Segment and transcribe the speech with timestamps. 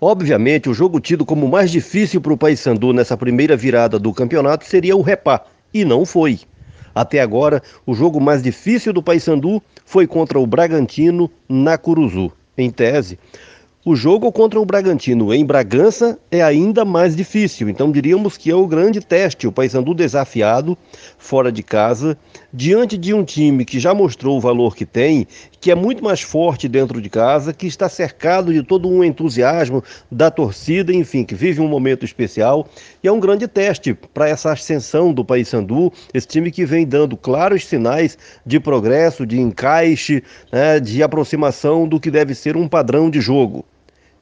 [0.00, 4.64] Obviamente, o jogo tido como mais difícil para o Paysandu nessa primeira virada do campeonato
[4.64, 6.38] seria o Repá, e não foi.
[6.94, 12.30] Até agora, o jogo mais difícil do Paysandu foi contra o Bragantino na Curuzu.
[12.56, 13.18] Em tese,
[13.88, 18.54] o jogo contra o Bragantino em Bragança é ainda mais difícil, então diríamos que é
[18.54, 19.46] o grande teste.
[19.46, 20.76] O Paysandu desafiado,
[21.16, 22.14] fora de casa,
[22.52, 25.26] diante de um time que já mostrou o valor que tem,
[25.58, 29.82] que é muito mais forte dentro de casa, que está cercado de todo um entusiasmo
[30.12, 32.68] da torcida, enfim, que vive um momento especial.
[33.02, 37.16] E é um grande teste para essa ascensão do Paysandu, esse time que vem dando
[37.16, 43.08] claros sinais de progresso, de encaixe, né, de aproximação do que deve ser um padrão
[43.08, 43.64] de jogo.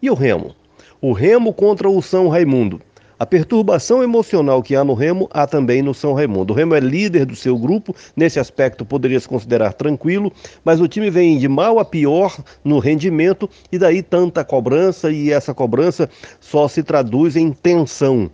[0.00, 0.54] E o Remo?
[1.00, 2.80] O Remo contra o São Raimundo.
[3.18, 6.52] A perturbação emocional que há no Remo, há também no São Raimundo.
[6.52, 10.30] O Remo é líder do seu grupo, nesse aspecto poderia se considerar tranquilo,
[10.62, 15.32] mas o time vem de mal a pior no rendimento e daí tanta cobrança e
[15.32, 16.10] essa cobrança
[16.40, 18.30] só se traduz em tensão.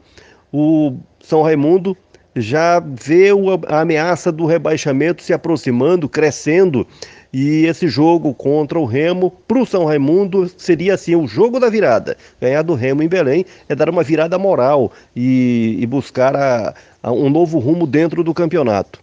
[0.52, 1.96] O São Raimundo
[2.34, 3.28] já vê
[3.68, 6.86] a ameaça do rebaixamento se aproximando, crescendo
[7.32, 11.70] e esse jogo contra o Remo, para o São Raimundo, seria assim o jogo da
[11.70, 12.16] virada.
[12.40, 17.10] Ganhar do Remo em Belém é dar uma virada moral e, e buscar a, a
[17.10, 19.00] um novo rumo dentro do campeonato.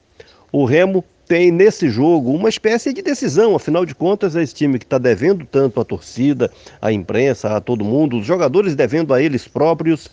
[0.52, 4.80] O Remo tem nesse jogo uma espécie de decisão, afinal de contas, é esse time
[4.80, 9.22] que está devendo tanto à torcida, à imprensa, a todo mundo, os jogadores devendo a
[9.22, 10.10] eles próprios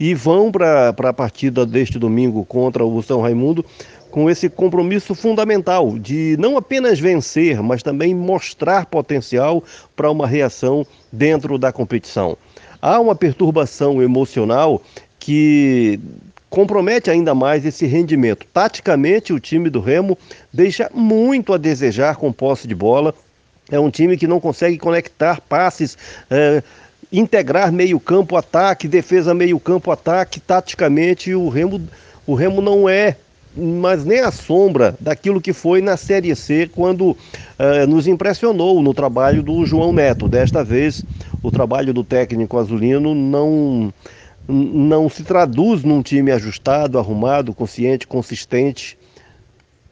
[0.00, 3.64] e vão para a partida deste domingo contra o São Raimundo
[4.10, 9.62] com esse compromisso fundamental de não apenas vencer, mas também mostrar potencial
[9.94, 12.36] para uma reação dentro da competição.
[12.80, 14.82] Há uma perturbação emocional
[15.18, 16.00] que
[16.48, 18.46] compromete ainda mais esse rendimento.
[18.52, 20.16] Taticamente, o time do Remo
[20.52, 23.14] deixa muito a desejar com posse de bola.
[23.70, 25.98] É um time que não consegue conectar passes.
[26.30, 26.62] É,
[27.12, 31.80] integrar meio-campo ataque, defesa meio-campo ataque, taticamente o Remo,
[32.26, 33.16] o Remo não é
[33.56, 38.94] mas nem a sombra daquilo que foi na Série C quando uh, nos impressionou no
[38.94, 40.28] trabalho do João Neto.
[40.28, 41.04] Desta vez,
[41.42, 43.92] o trabalho do técnico azulino não,
[44.46, 48.98] não se traduz num time ajustado, arrumado, consciente, consistente.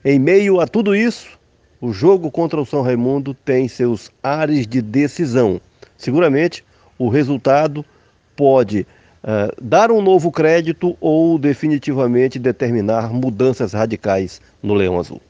[0.05, 1.37] Em meio a tudo isso,
[1.81, 5.61] o jogo contra o São Raimundo tem seus ares de decisão.
[5.97, 6.65] Seguramente,
[6.99, 7.85] o resultado
[8.37, 8.87] pode
[9.27, 15.21] uh, dar um novo crédito ou definitivamente determinar mudanças radicais no Leão Azul.